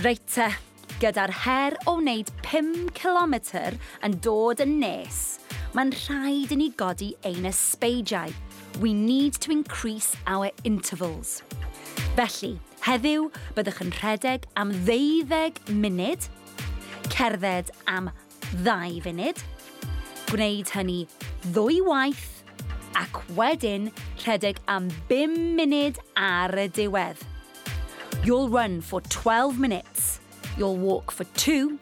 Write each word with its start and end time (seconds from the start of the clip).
Reit 0.00 0.22
te, 0.32 0.46
gyda'r 1.02 1.32
her 1.42 1.74
o 1.90 1.98
wneud 1.98 2.30
5 2.46 2.86
km 2.96 3.34
yn 4.06 4.14
dod 4.24 4.62
yn 4.64 4.78
nes, 4.80 5.18
mae'n 5.76 5.90
rhaid 5.92 6.54
i 6.54 6.56
ni 6.56 6.68
godi 6.72 7.10
ein 7.28 7.44
ysbeidiau. 7.50 8.32
We 8.80 8.94
need 8.96 9.36
to 9.44 9.52
increase 9.52 10.16
our 10.24 10.48
intervals. 10.64 11.42
Felly, 12.16 12.54
heddiw 12.86 13.26
byddwch 13.58 13.82
yn 13.84 13.92
rhedeg 13.98 14.46
am 14.62 14.72
20 14.88 15.60
munud, 15.82 16.28
cerdded 17.12 17.68
am 17.84 18.08
2 18.64 19.02
funud, 19.04 19.42
gwneud 20.30 20.72
hynny 20.78 21.02
ddwy 21.50 21.82
waith 21.84 22.24
ac 23.02 23.20
wedyn 23.36 23.92
rhedeg 24.24 24.64
am 24.64 24.88
5 25.12 25.36
munud 25.60 26.00
ar 26.16 26.56
y 26.56 26.70
diwedd. 26.80 27.29
You'll 28.22 28.50
run 28.50 28.82
for 28.82 29.00
12 29.00 29.58
minutes, 29.58 30.20
you'll 30.58 30.76
walk 30.76 31.10
for 31.10 31.24
two, 31.40 31.78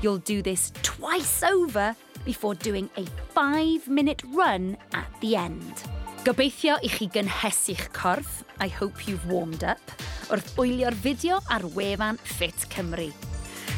you'll 0.00 0.18
do 0.18 0.40
this 0.40 0.72
twice 0.82 1.42
over 1.42 1.94
before 2.24 2.54
doing 2.54 2.88
a 2.96 3.04
five 3.34 3.86
minute 3.86 4.22
run 4.32 4.78
at 4.94 5.06
the 5.20 5.36
end. 5.36 5.84
Gobeithio 6.24 6.78
i 6.82 6.88
chi 6.88 7.06
gynhesu'ch 7.06 7.92
corff, 7.92 8.42
I 8.58 8.68
hope 8.68 9.06
you've 9.06 9.26
warmed 9.28 9.64
up, 9.64 9.92
wrth 10.30 10.56
wylio'r 10.56 10.96
fideo 11.04 11.42
ar 11.52 11.68
wefan 11.76 12.18
Fit 12.24 12.66
Cymru. 12.72 13.10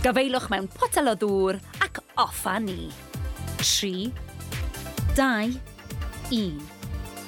Gafeilwch 0.06 0.46
mewn 0.54 0.70
potel 0.78 1.10
o 1.10 1.16
ddŵr 1.18 1.58
ac 1.82 1.98
off 2.16 2.46
a 2.46 2.60
ni. 2.62 2.92
3, 3.58 4.12
2, 5.18 5.58
1. 6.30 6.62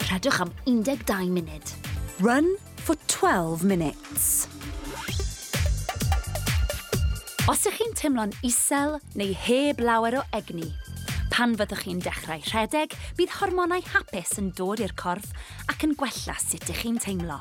Rhedwch 0.07 0.41
am 0.47 0.55
12 0.71 1.35
munud. 1.35 1.77
Run 2.23 2.55
for 2.87 2.95
12 3.09 3.65
minutes. 3.65 4.47
Os 7.51 7.65
ych 7.67 7.81
chi'n 7.81 7.97
teimlo'n 7.99 8.31
isel 8.47 8.93
neu 9.19 9.33
heb 9.35 9.81
lawer 9.83 10.21
o 10.21 10.23
egni, 10.39 10.69
pan 11.33 11.57
fyddwch 11.59 11.81
chi'n 11.83 12.03
dechrau 12.05 12.39
rhedeg, 12.47 12.95
bydd 13.19 13.33
hormonau 13.41 13.83
hapus 13.91 14.37
yn 14.39 14.53
dod 14.55 14.79
i'r 14.85 14.95
corff 14.95 15.33
ac 15.67 15.83
yn 15.89 15.97
gwella 15.99 16.37
sut 16.39 16.71
ych 16.71 16.85
chi'n 16.85 17.01
teimlo. 17.03 17.41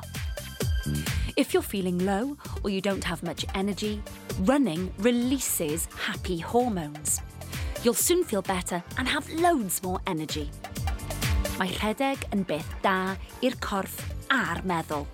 If 1.38 1.54
you're 1.54 1.62
feeling 1.62 2.02
low 2.02 2.34
or 2.64 2.74
you 2.74 2.80
don't 2.82 3.06
have 3.06 3.22
much 3.22 3.46
energy, 3.54 4.02
running 4.50 4.90
releases 4.98 5.86
happy 5.94 6.40
hormones. 6.42 7.20
You'll 7.84 7.94
soon 7.94 8.24
feel 8.24 8.42
better 8.42 8.82
and 8.98 9.06
have 9.06 9.30
loads 9.38 9.80
more 9.86 10.00
energy. 10.10 10.50
Mae 11.60 11.70
rhedeg 11.78 12.26
yn 12.34 12.42
beth 12.50 12.74
da 12.82 13.14
i'r 13.46 13.62
corff 13.62 14.00
a'r 14.26 14.66
meddwl. 14.66 15.06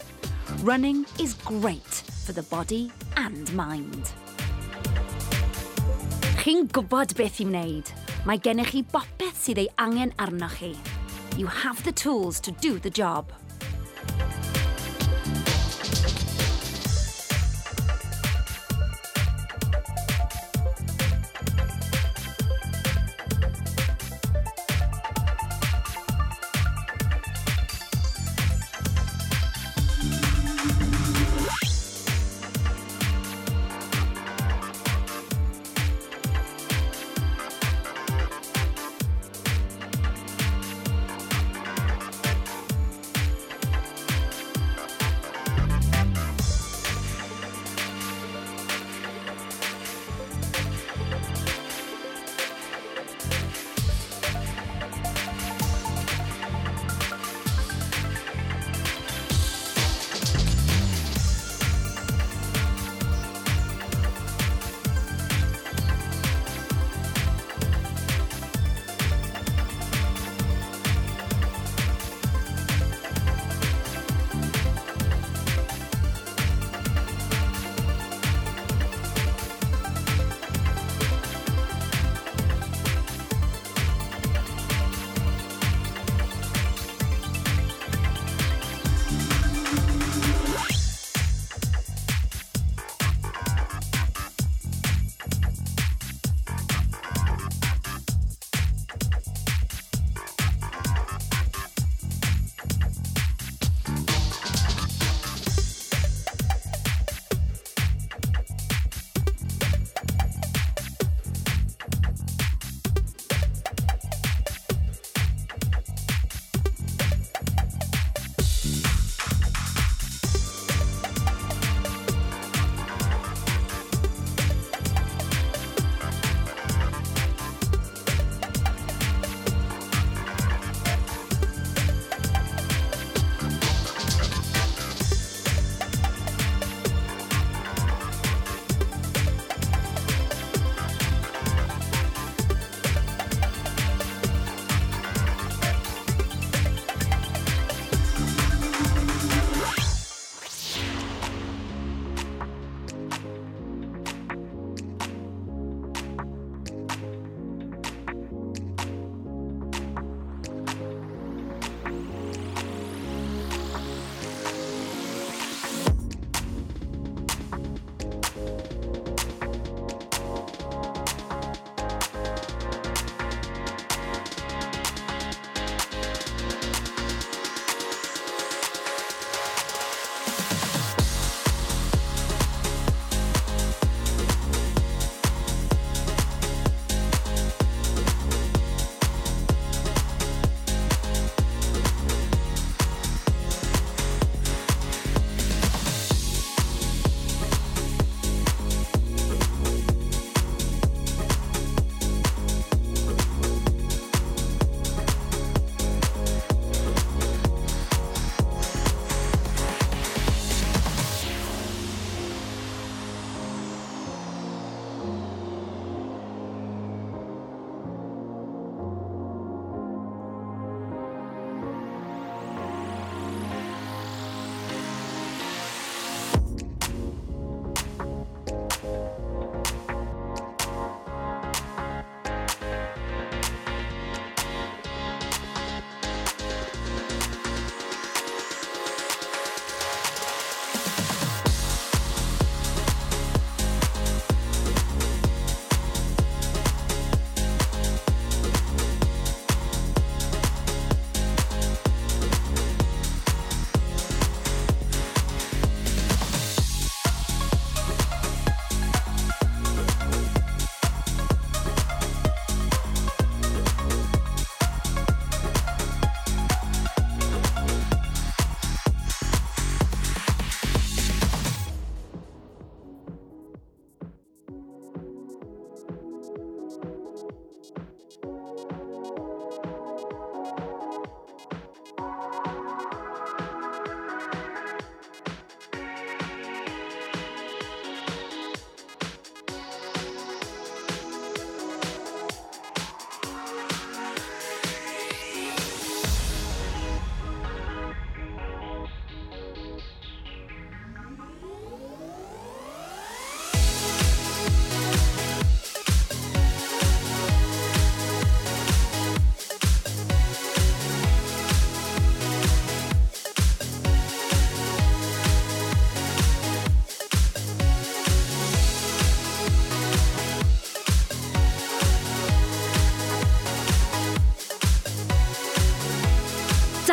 Running 0.64 1.04
is 1.20 1.36
great 1.44 2.00
for 2.24 2.32
the 2.32 2.48
body 2.48 2.86
and 3.20 3.52
mind 3.52 4.16
chi'n 6.46 6.68
gwybod 6.70 7.10
beth 7.18 7.40
i 7.42 7.44
wneud. 7.48 7.88
Mae 8.22 8.38
gennych 8.38 8.68
chi 8.70 8.84
bopeth 8.92 9.40
sydd 9.42 9.58
ei 9.58 9.66
angen 9.82 10.12
arnoch 10.22 10.60
chi. 10.60 10.68
You 11.34 11.50
have 11.50 11.82
the 11.82 11.90
tools 11.90 12.38
to 12.46 12.54
do 12.62 12.78
the 12.78 12.92
job. 13.02 13.34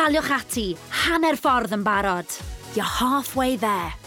daliwch 0.04 0.32
ati, 0.36 0.64
hanner 1.04 1.38
ffordd 1.40 1.72
yn 1.72 1.84
barod. 1.86 2.28
You're 2.76 2.84
halfway 2.84 3.56
there. 3.56 4.03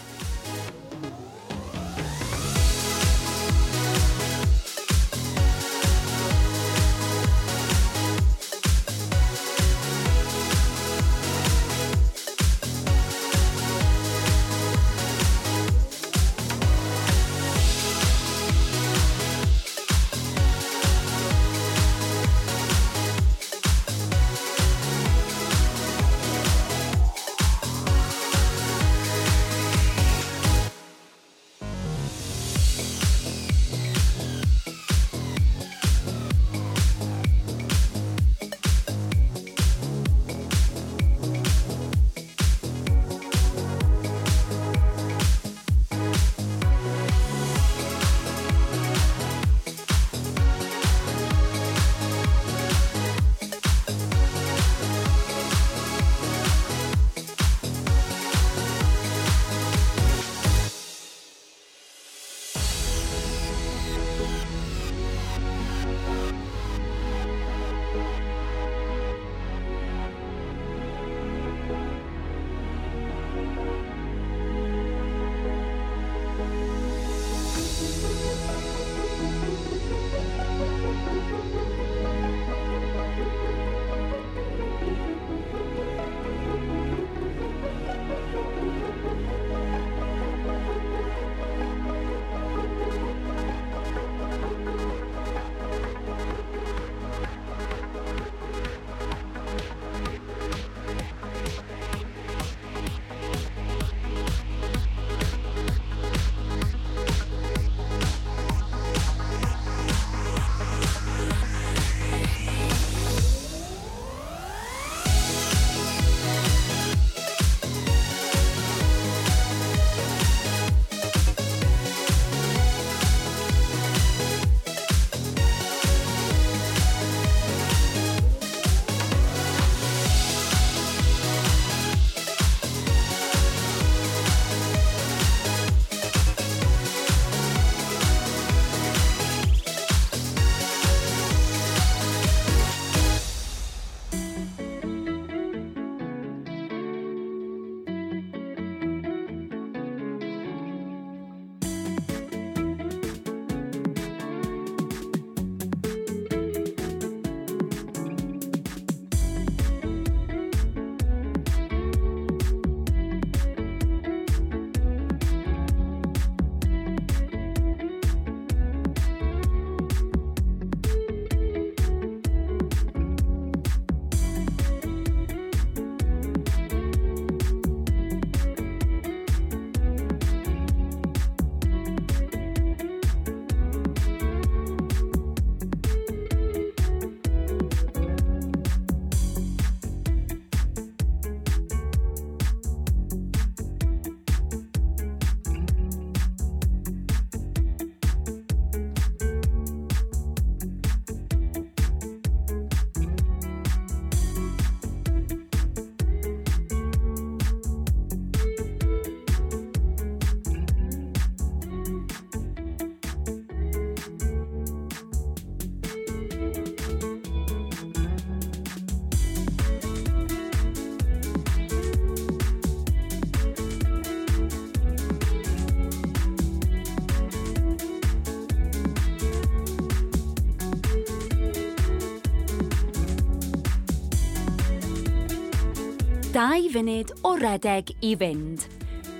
dau 236.38 236.68
funud 236.70 237.10
o 237.26 237.32
redeg 237.34 237.88
i 238.06 238.12
fynd. 238.14 238.68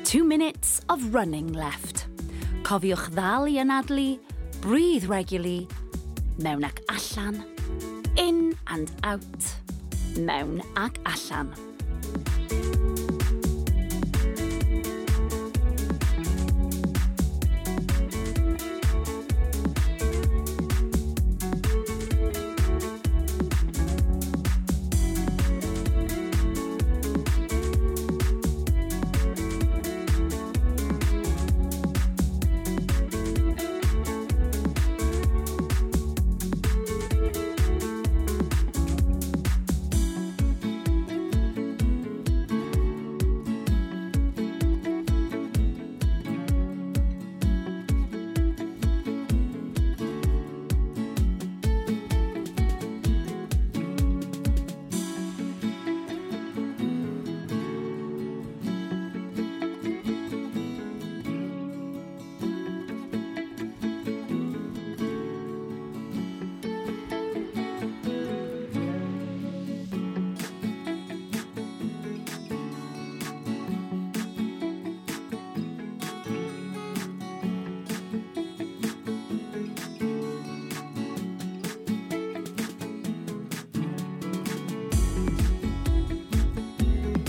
Two 0.07 0.23
minutes 0.23 0.81
of 0.89 1.03
running 1.11 1.51
left. 1.51 2.05
Cofiwch 2.63 3.09
ddal 3.17 3.49
i 3.51 3.57
anadlu, 3.59 4.21
breathe 4.63 5.09
regularly, 5.11 5.67
mewn 6.39 6.63
ac 6.69 6.79
allan, 6.95 7.43
in 8.15 8.55
and 8.71 8.95
out, 9.03 9.51
mewn 10.15 10.63
ac 10.79 11.03
allan. 11.11 11.51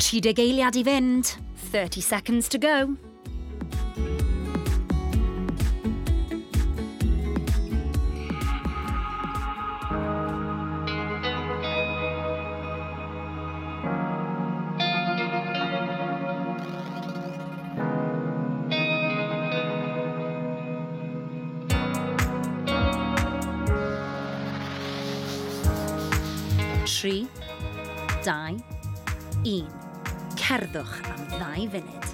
30 0.10 0.42
eiliad 0.42 0.76
i 0.76 0.82
fynd. 0.84 1.38
30 1.72 2.02
seconds 2.02 2.48
to 2.50 2.58
go. 2.58 3.09
5 31.60 31.72
funud. 31.72 32.06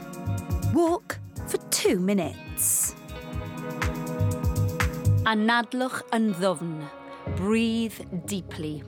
Walk 0.73 1.19
for 1.47 1.59
2 1.69 1.99
minutes. 1.99 2.95
Anadlwch 5.29 5.99
yn 6.15 6.31
ddofn. 6.39 6.79
Breathe 7.37 7.99
deeply. 8.25 8.81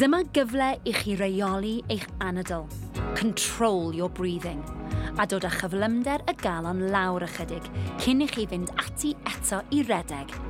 Dyma 0.00 0.24
gyfle 0.34 0.72
i 0.82 0.94
chi 0.98 1.14
reoli 1.20 1.76
eich 1.86 2.08
anadl. 2.18 2.66
Control 3.14 3.94
your 3.94 4.10
breathing. 4.10 4.64
A 5.14 5.28
dod 5.30 5.46
â 5.46 5.54
chyflymder 5.60 6.26
y 6.26 6.34
galon 6.42 6.88
lawr 6.90 7.28
ychydig 7.28 7.70
cyn 8.02 8.26
i 8.26 8.30
chi 8.30 8.50
fynd 8.50 8.74
ati 8.80 9.14
eto 9.30 9.62
i 9.70 9.84
redeg 9.86 10.40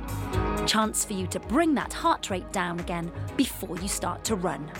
Chance 0.67 1.03
for 1.05 1.13
you 1.13 1.27
to 1.27 1.39
bring 1.39 1.73
that 1.75 1.91
heart 1.91 2.29
rate 2.29 2.51
down 2.51 2.79
again 2.79 3.11
before 3.35 3.77
you 3.79 3.87
start 3.87 4.23
to 4.25 4.35
run. 4.35 4.71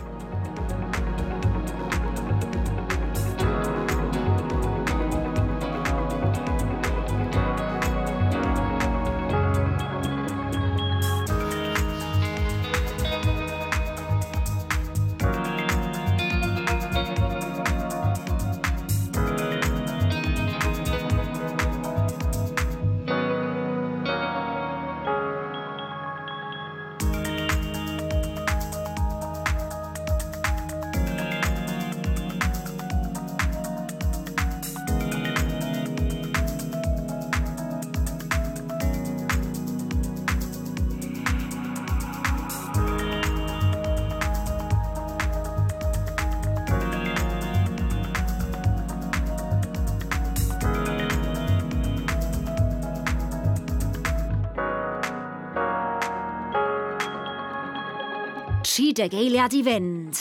Trideg 59.01 59.17
eiliad 59.17 59.53
i 59.58 59.63
fynd. 59.65 60.20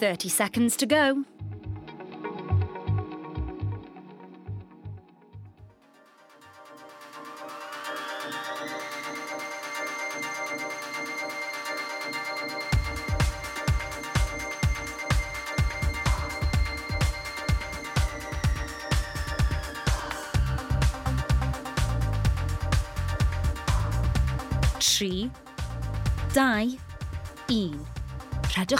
30 0.00 0.30
seconds 0.32 0.76
to 0.80 0.86
go. 0.88 1.33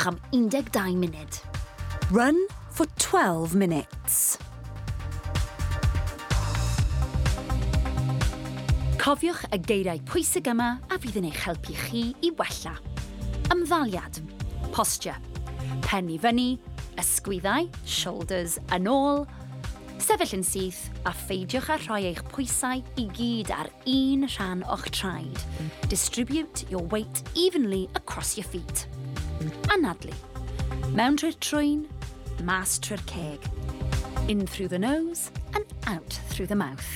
bach 0.05 0.07
am 0.07 0.21
12 0.31 0.97
munud. 0.97 1.41
Run 2.11 2.47
for 2.71 2.87
12 2.99 3.55
minutes. 3.55 4.39
Cofiwch 8.99 9.45
y 9.53 9.59
geiriau 9.61 10.01
pwysig 10.09 10.49
yma 10.49 10.79
a 10.89 10.99
fydd 11.01 11.19
yn 11.21 11.29
eich 11.29 11.43
helpu 11.45 11.77
chi 11.77 12.05
i 12.25 12.31
wella. 12.39 12.75
Ymddaliad, 13.53 14.21
posture, 14.73 15.17
pen 15.85 16.09
i 16.09 16.19
fyny, 16.21 16.57
ysgwyddau, 17.01 17.69
shoulders 17.85 18.57
yn 18.73 18.89
ôl, 18.89 19.27
sefyll 20.01 20.39
yn 20.39 20.47
syth 20.49 20.89
a 21.05 21.13
pheidiwch 21.13 21.69
â 21.73 21.79
rhoi 21.85 22.03
eich 22.11 22.25
pwysau 22.33 22.81
i 23.01 23.07
gyd 23.21 23.53
ar 23.53 23.69
un 23.93 24.25
rhan 24.37 24.65
o'ch 24.73 24.89
traed. 24.97 25.45
Distribute 25.93 26.65
your 26.73 26.85
weight 26.89 27.25
evenly 27.37 27.89
across 27.95 28.39
your 28.39 28.49
feet 28.49 28.87
anadlu. 29.75 30.15
Mewn 30.95 31.19
trwy'r 31.19 31.37
trwyn, 31.43 31.85
mas 32.47 32.79
trwy'r 32.83 33.03
ceg. 33.11 33.51
In 34.29 34.47
through 34.47 34.69
the 34.69 34.79
nose 34.79 35.31
and 35.55 35.65
out 35.87 36.19
through 36.31 36.47
the 36.47 36.57
mouth. 36.57 36.89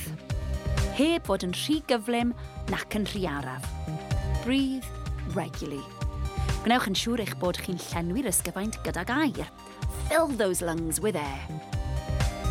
Heb 0.98 1.28
fod 1.28 1.44
yn 1.46 1.54
rhy 1.54 1.80
gyflym 1.90 2.32
nac 2.72 2.96
yn 2.98 3.06
rhy 3.10 3.26
araf. 3.30 3.66
Breathe 4.44 4.86
regularly. 5.36 5.82
Gwnewch 6.64 6.88
yn 6.90 6.98
siŵr 6.98 7.24
eich 7.24 7.36
bod 7.42 7.60
chi'n 7.62 7.80
llenwi'r 7.90 8.30
ysgyfaint 8.32 8.80
gydag 8.86 9.12
air. 9.14 9.50
Fill 10.08 10.32
those 10.40 10.64
lungs 10.64 11.02
with 11.04 11.18
air. 11.18 11.42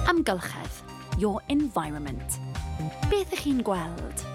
Amgylchedd, 0.08 0.82
your 1.18 1.42
environment. 1.50 2.40
Beth 3.10 3.34
ych 3.34 3.48
chi'n 3.48 3.64
gweld? 3.66 4.27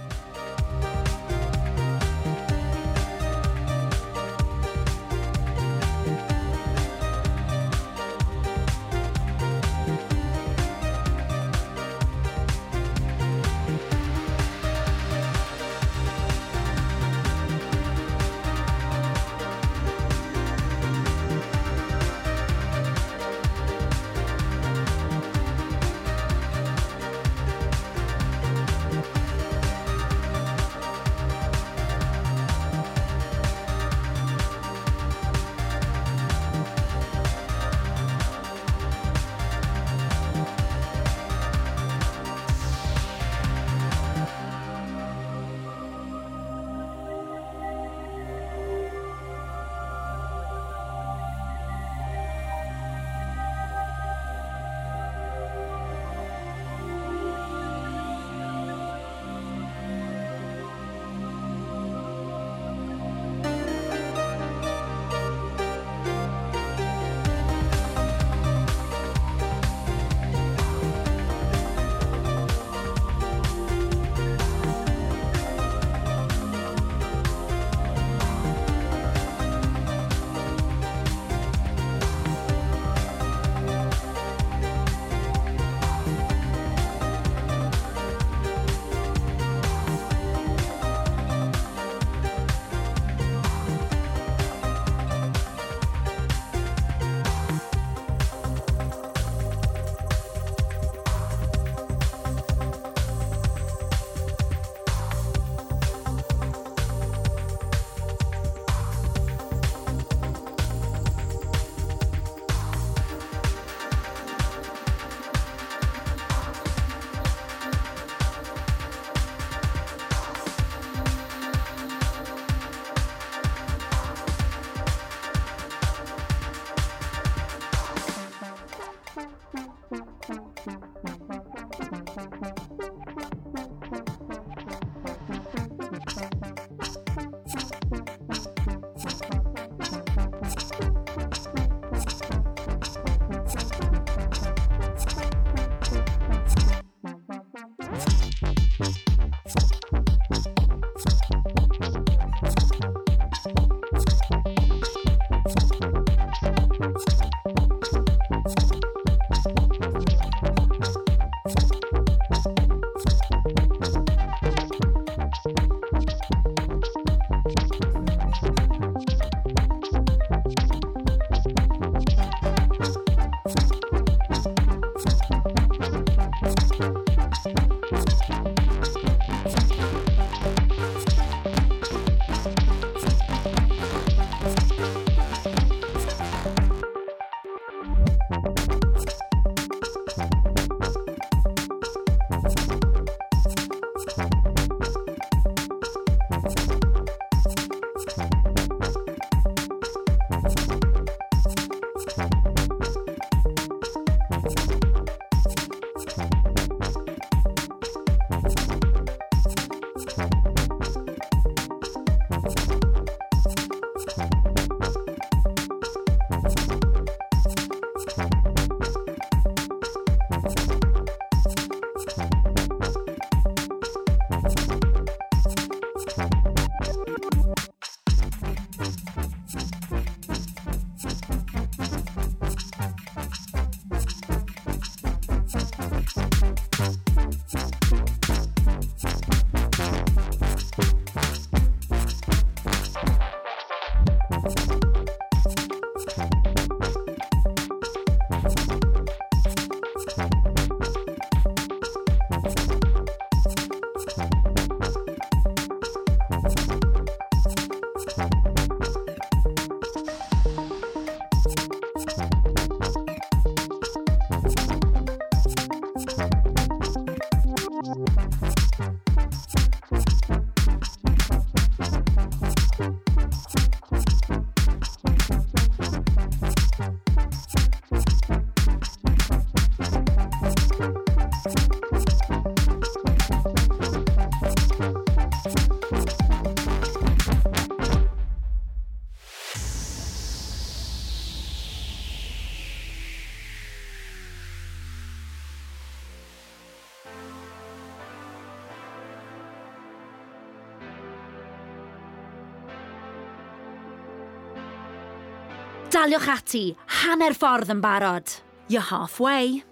daliwch 306.03 306.31
ati, 306.33 306.62
hanner 307.03 307.35
ffordd 307.38 307.71
yn 307.71 307.83
barod. 307.83 308.33
You're 308.67 308.88
halfway. 308.88 309.62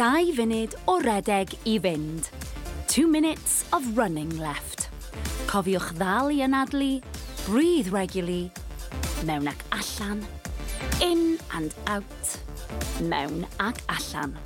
Dau 0.00 0.30
funud 0.32 0.72
o 0.88 0.94
redeg 1.04 1.50
i 1.68 1.74
fynd. 1.76 2.30
Two 2.88 3.04
minutes 3.06 3.66
of 3.76 3.84
running 3.98 4.30
left. 4.40 4.86
Cofiwch 5.50 5.90
ddal 5.98 6.32
i 6.32 6.38
anadlu, 6.46 7.02
breathe 7.44 7.90
regularly, 7.92 8.48
mewn 9.28 9.50
ac 9.52 9.60
allan, 9.76 10.24
in 11.04 11.36
and 11.52 11.76
out, 11.84 12.32
mewn 13.12 13.44
ac 13.60 13.84
allan. 13.92 14.38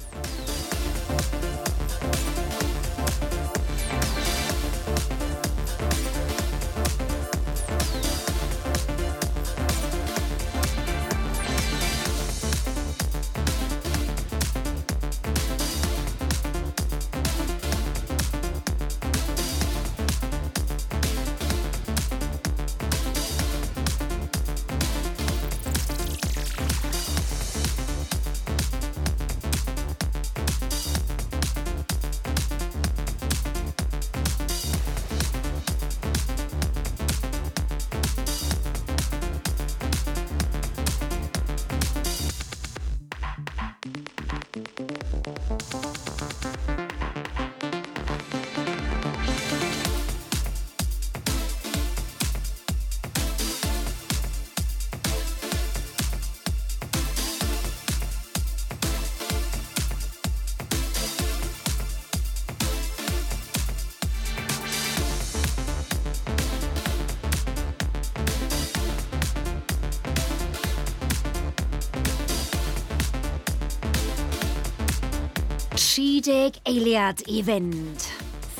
30 76.25 76.61
eiliad 76.65 77.21
i 77.27 77.43
fynd. 77.43 78.01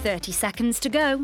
30 0.03 0.33
seconds 0.33 0.79
to 0.81 0.91
go. 0.91 1.23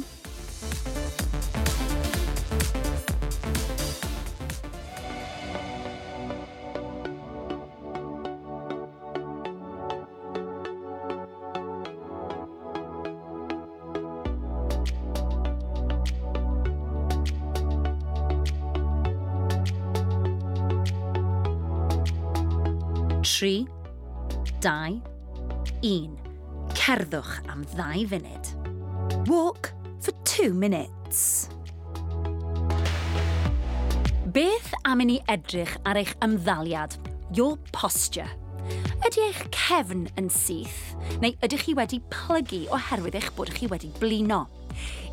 Tri, 23.22 23.66
dau, 24.60 25.00
un. 25.82 26.29
Cerddwch 26.90 27.36
am 27.46 27.60
ddau 27.70 28.00
funud. 28.10 28.48
Walk 29.28 29.68
for 30.02 30.10
two 30.24 30.52
minutes. 30.52 31.48
Beth 34.34 34.74
am 34.82 35.04
i 35.04 35.06
ni 35.06 35.18
edrych 35.30 35.76
ar 35.86 36.00
eich 36.00 36.10
ymddaliad, 36.26 36.96
your 37.30 37.60
posture? 37.70 38.26
Ydy 39.06 39.22
eich 39.28 39.44
cefn 39.54 40.08
yn 40.18 40.32
syth, 40.34 40.80
neu 41.22 41.30
ydych 41.46 41.68
chi 41.68 41.76
wedi 41.78 42.00
plygu 42.10 42.64
oherwydd 42.74 43.20
eich 43.20 43.30
bod 43.38 43.54
chi 43.54 43.70
wedi 43.70 43.92
blino? 44.02 44.48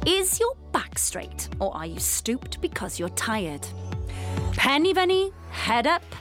Is 0.10 0.40
your 0.42 0.58
back 0.74 0.98
straight, 0.98 1.46
or 1.60 1.70
are 1.78 1.86
you 1.86 2.02
stooped 2.02 2.58
because 2.60 2.98
you're 2.98 3.14
tired? 3.14 3.70
Pen 4.58 4.90
i 4.90 4.98
fyny, 4.98 5.28
head 5.68 5.86
up, 5.86 6.18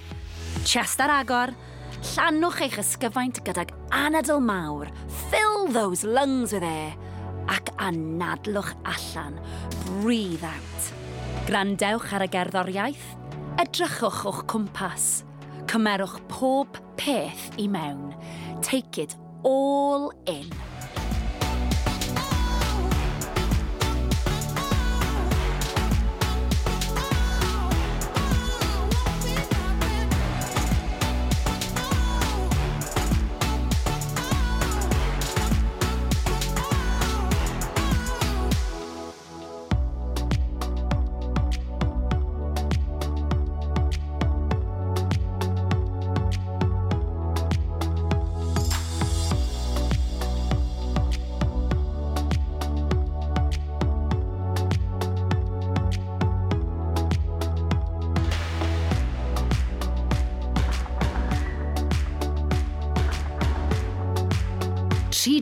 chest 0.69 1.01
ar 1.01 1.23
agor, 1.23 1.57
Llanwch 2.07 2.61
eich 2.63 2.77
ysgyfaint 2.79 3.41
gydag 3.45 3.73
anadl 3.91 4.39
mawr, 4.39 4.87
fill 5.27 5.67
those 5.75 6.07
lungs 6.07 6.53
with 6.55 6.63
air, 6.63 6.93
ac 7.51 7.73
anadlwch 7.83 8.71
allan, 8.87 9.41
breathe 9.89 10.45
out. 10.47 10.91
Grandewch 11.49 12.13
ar 12.15 12.23
y 12.23 12.31
gerddoriaeth, 12.31 13.09
edrychwch 13.59 14.23
o'ch 14.31 14.45
cwmpas, 14.53 15.09
cymerwch 15.67 16.21
pob 16.31 16.79
peth 17.01 17.51
i 17.59 17.67
mewn, 17.67 18.15
take 18.63 19.03
it 19.03 19.19
all 19.43 20.13
in. 20.31 20.47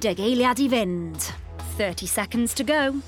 deg 0.05 0.19
eiliad 0.21 0.59
i 0.61 0.67
fynd. 0.69 1.33
30 1.79 2.07
seconds 2.07 2.53
to 2.55 2.65
go. 2.65 3.01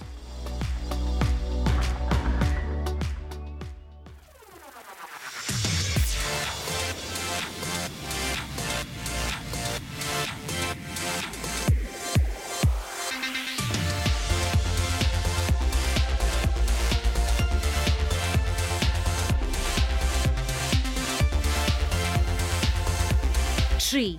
Tri, 23.79 24.19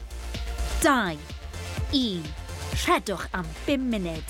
dau, 0.81 1.17
un. 1.91 2.46
Rhedwch 2.85 3.27
am 3.33 3.45
5 3.65 3.77
munud. 3.77 4.23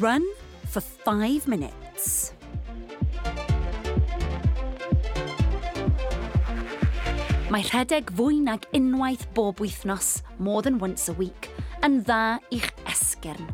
Run 0.00 0.22
for 0.70 0.80
5 0.80 1.48
minutes. 1.48 2.32
Mae 7.50 7.66
rhedeg 7.66 8.12
fwy 8.16 8.38
nag 8.40 8.64
unwaith 8.72 9.26
bob 9.34 9.58
wythnos, 9.60 10.22
more 10.38 10.62
than 10.62 10.78
once 10.78 11.10
a 11.10 11.16
week, 11.18 11.50
yn 11.82 11.98
dda 12.06 12.38
i'ch 12.54 12.70
esgyrn. 12.88 13.50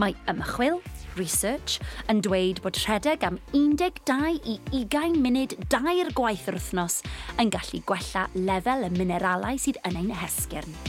Mae 0.00 0.16
ymchwil, 0.32 0.80
research, 1.20 1.76
yn 2.10 2.24
dweud 2.24 2.64
bod 2.64 2.80
rhedeg 2.80 3.28
am 3.28 3.38
12 3.52 4.00
i 4.48 4.58
20 4.72 5.20
munud 5.20 5.54
dair 5.68 6.14
gwaith 6.16 6.48
yr 6.48 6.56
wythnos 6.58 7.02
yn 7.36 7.52
gallu 7.52 7.84
gwella 7.84 8.30
lefel 8.34 8.88
y 8.88 8.94
mineralau 8.96 9.60
sydd 9.60 9.84
yn 9.84 10.00
ein 10.00 10.14
hesgyrn 10.24 10.80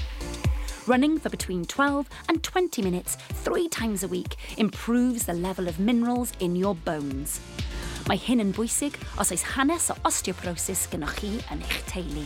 running 0.87 1.17
for 1.19 1.29
between 1.29 1.65
12 1.65 2.09
and 2.29 2.43
20 2.43 2.81
minutes 2.81 3.15
three 3.15 3.67
times 3.67 4.03
a 4.03 4.07
week 4.07 4.35
improves 4.57 5.25
the 5.25 5.33
level 5.33 5.67
of 5.67 5.79
minerals 5.79 6.31
in 6.39 6.55
your 6.55 6.75
bones. 6.75 7.39
Mae 8.07 8.19
hyn 8.23 8.39
yn 8.39 8.53
bwysig 8.55 8.95
os 9.19 9.33
oes 9.35 9.43
hanes 9.55 9.89
o 9.91 9.97
osteoporosis 10.07 10.87
gynnwch 10.93 11.17
chi 11.19 11.33
yn 11.51 11.65
eich 11.65 11.81
teulu. 11.91 12.23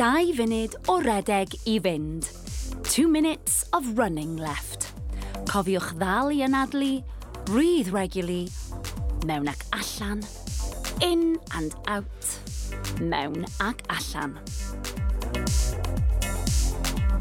dau 0.00 0.30
funud 0.32 0.72
o 0.88 0.94
redeg 1.04 1.52
i 1.68 1.74
fynd. 1.84 2.24
2 2.88 3.02
minutes 3.06 3.66
of 3.76 3.84
running 3.98 4.38
left. 4.40 4.86
Cofiwch 5.50 5.90
ddal 6.00 6.30
i 6.32 6.38
anadlu, 6.46 7.02
breathe 7.44 7.90
regularly, 7.92 8.48
mewn 9.28 9.50
ac 9.52 9.66
allan, 9.76 10.24
in 11.04 11.36
and 11.52 11.76
out, 11.84 12.32
mewn 12.96 13.44
ac 13.60 13.84
allan. 13.92 14.38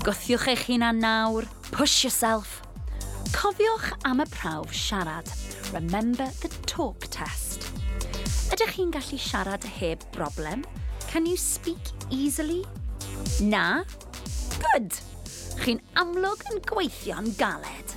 Gwthiwch 0.08 0.48
eich 0.56 0.64
hunan 0.70 1.04
nawr, 1.04 1.52
push 1.76 2.06
yourself. 2.08 2.62
Cofiwch 3.36 3.92
am 4.08 4.24
y 4.24 4.30
prawf 4.32 4.72
siarad. 4.72 5.28
Remember 5.76 6.32
the 6.40 6.56
talk 6.64 7.12
test. 7.12 7.74
Ydych 8.56 8.78
chi'n 8.78 8.96
gallu 8.96 9.20
siarad 9.20 9.68
heb 9.82 10.08
broblem? 10.16 10.64
Can 11.12 11.26
you 11.26 11.36
speak 11.36 11.92
easily? 12.10 12.64
Na? 13.42 13.84
Good! 14.60 14.98
Chi'n 15.60 15.82
amlwg 16.00 16.46
yn 16.52 16.62
gweithio'n 16.70 17.34
galed. 17.40 17.89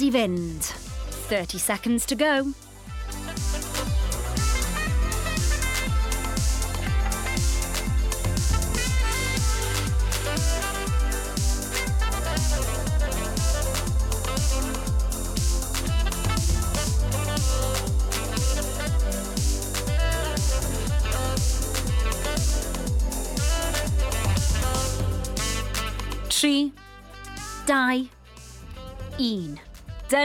I 0.00 0.10
fynd. 0.10 0.62
30 1.28 1.58
seconds 1.58 2.06
to 2.06 2.14
go. 2.14 2.69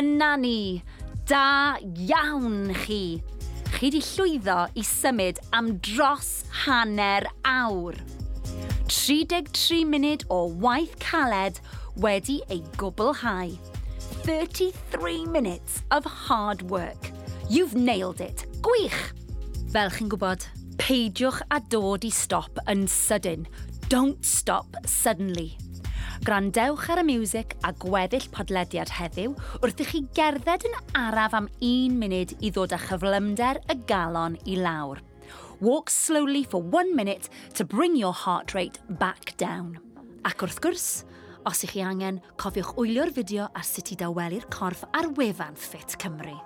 Dyna 0.05 0.37
ni. 0.37 0.83
Da 1.25 1.77
iawn 1.81 2.73
chi. 2.85 3.23
Chi 3.73 3.89
di 3.89 4.01
llwyddo 4.05 4.57
i 4.77 4.83
symud 4.85 5.39
am 5.57 5.71
dros 5.87 6.29
hanner 6.61 7.25
awr. 7.49 7.97
33 8.85 9.81
munud 9.89 10.27
o 10.29 10.43
waith 10.61 10.93
caled 11.01 11.57
wedi 11.97 12.37
ei 12.53 12.61
gwblhau. 12.77 13.57
33 14.29 15.25
minutes 15.25 15.81
of 15.89 16.05
hard 16.05 16.61
work. 16.69 17.09
You've 17.49 17.73
nailed 17.73 18.21
it. 18.21 18.45
Gwych! 18.61 19.01
Fel 19.73 19.89
chi'n 19.89 20.13
gwybod, 20.13 20.45
peidiwch 20.77 21.41
a 21.49 21.63
dod 21.73 22.05
i 22.05 22.13
stop 22.13 22.61
yn 22.69 22.85
sydyn. 22.85 23.49
Don't 23.89 24.21
stop 24.21 24.77
suddenly. 24.85 25.55
Grandewch 26.25 26.87
ar 26.89 27.03
y 27.03 27.05
music 27.05 27.51
a 27.61 27.69
gweddill 27.77 28.25
podlediad 28.33 28.89
heddiw 28.89 29.35
wrth 29.59 29.83
i 29.83 29.85
chi 29.85 29.99
gerdded 30.17 30.65
yn 30.65 30.73
araf 30.97 31.35
am 31.37 31.51
un 31.67 31.99
munud 32.01 32.33
i 32.41 32.49
ddod 32.49 32.73
â 32.73 32.79
chyflymder 32.81 33.59
y 33.69 33.75
galon 33.85 34.39
i 34.49 34.57
lawr. 34.57 35.03
Walk 35.61 35.93
slowly 35.93 36.41
for 36.41 36.65
one 36.65 36.97
minute 36.97 37.29
to 37.53 37.61
bring 37.61 37.93
your 37.93 38.17
heart 38.25 38.57
rate 38.57 38.81
back 38.97 39.37
down. 39.37 39.77
Ac 40.25 40.41
wrth 40.41 40.63
gwrs, 40.65 40.89
os 41.45 41.61
ych 41.61 41.77
chi 41.77 41.85
angen, 41.85 42.23
cofiwch 42.41 42.73
wylio'r 42.73 43.13
fideo 43.13 43.51
ar 43.53 43.73
sut 43.75 43.93
i 43.93 44.01
dawelu'r 44.01 44.49
corff 44.49 44.87
ar 44.97 45.13
wefan 45.13 45.53
Fit 45.53 45.93
Cymru. 46.01 46.39